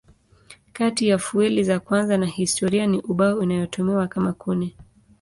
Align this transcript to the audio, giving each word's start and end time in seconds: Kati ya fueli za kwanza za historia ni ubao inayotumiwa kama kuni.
Kati 0.73 1.07
ya 1.07 1.17
fueli 1.17 1.63
za 1.63 1.79
kwanza 1.79 2.17
za 2.17 2.25
historia 2.25 2.85
ni 2.87 3.01
ubao 3.01 3.41
inayotumiwa 3.43 4.07
kama 4.07 4.33
kuni. 4.33 4.77